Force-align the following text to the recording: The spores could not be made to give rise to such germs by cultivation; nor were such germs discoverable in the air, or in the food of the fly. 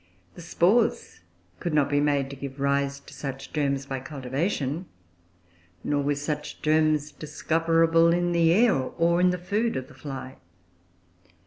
The 0.33 0.41
spores 0.41 1.19
could 1.59 1.75
not 1.75 1.87
be 1.87 1.99
made 1.99 2.31
to 2.31 2.35
give 2.35 2.59
rise 2.59 2.99
to 3.01 3.13
such 3.13 3.53
germs 3.53 3.85
by 3.85 3.99
cultivation; 3.99 4.87
nor 5.83 6.01
were 6.01 6.15
such 6.15 6.63
germs 6.63 7.11
discoverable 7.11 8.11
in 8.11 8.31
the 8.31 8.51
air, 8.51 8.73
or 8.73 9.21
in 9.21 9.29
the 9.29 9.37
food 9.37 9.75
of 9.75 9.87
the 9.89 9.93
fly. 9.93 10.37